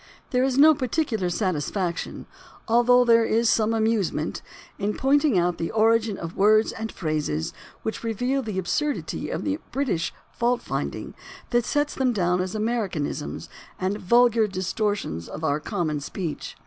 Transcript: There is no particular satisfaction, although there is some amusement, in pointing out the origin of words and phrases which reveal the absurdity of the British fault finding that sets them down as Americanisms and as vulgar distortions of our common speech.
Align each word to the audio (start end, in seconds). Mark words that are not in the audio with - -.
There 0.31 0.43
is 0.43 0.57
no 0.57 0.73
particular 0.73 1.29
satisfaction, 1.29 2.25
although 2.67 3.05
there 3.05 3.23
is 3.23 3.51
some 3.51 3.71
amusement, 3.71 4.41
in 4.79 4.95
pointing 4.95 5.37
out 5.37 5.59
the 5.59 5.69
origin 5.69 6.17
of 6.17 6.35
words 6.35 6.71
and 6.71 6.91
phrases 6.91 7.53
which 7.83 8.03
reveal 8.03 8.41
the 8.41 8.57
absurdity 8.57 9.29
of 9.29 9.43
the 9.43 9.59
British 9.71 10.11
fault 10.31 10.63
finding 10.63 11.13
that 11.51 11.65
sets 11.65 11.93
them 11.93 12.13
down 12.13 12.41
as 12.41 12.55
Americanisms 12.55 13.47
and 13.79 13.95
as 13.97 14.01
vulgar 14.01 14.47
distortions 14.47 15.29
of 15.29 15.43
our 15.43 15.59
common 15.59 15.99
speech. 15.99 16.57